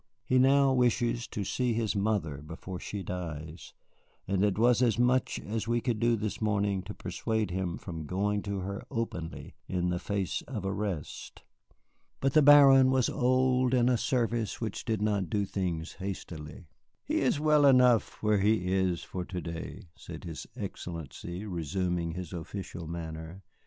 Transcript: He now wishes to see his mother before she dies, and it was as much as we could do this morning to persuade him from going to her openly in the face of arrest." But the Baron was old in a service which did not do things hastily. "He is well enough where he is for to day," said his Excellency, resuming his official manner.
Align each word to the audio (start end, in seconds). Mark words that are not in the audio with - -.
He 0.25 0.39
now 0.39 0.73
wishes 0.73 1.27
to 1.27 1.43
see 1.43 1.73
his 1.73 1.95
mother 1.95 2.37
before 2.37 2.79
she 2.79 3.03
dies, 3.03 3.75
and 4.27 4.43
it 4.43 4.57
was 4.57 4.81
as 4.81 4.97
much 4.97 5.39
as 5.39 5.67
we 5.67 5.79
could 5.79 5.99
do 5.99 6.15
this 6.15 6.41
morning 6.41 6.81
to 6.85 6.95
persuade 6.95 7.51
him 7.51 7.77
from 7.77 8.07
going 8.07 8.41
to 8.41 8.61
her 8.61 8.83
openly 8.89 9.53
in 9.67 9.89
the 9.89 9.99
face 9.99 10.41
of 10.47 10.65
arrest." 10.65 11.43
But 12.19 12.33
the 12.33 12.41
Baron 12.41 12.89
was 12.89 13.09
old 13.09 13.75
in 13.75 13.89
a 13.89 13.95
service 13.95 14.59
which 14.59 14.85
did 14.85 15.03
not 15.03 15.29
do 15.29 15.45
things 15.45 15.93
hastily. 15.93 16.65
"He 17.05 17.19
is 17.19 17.39
well 17.39 17.63
enough 17.63 18.23
where 18.23 18.39
he 18.39 18.73
is 18.73 19.03
for 19.03 19.23
to 19.25 19.39
day," 19.39 19.89
said 19.95 20.23
his 20.23 20.47
Excellency, 20.55 21.45
resuming 21.45 22.13
his 22.13 22.33
official 22.33 22.87
manner. 22.87 23.43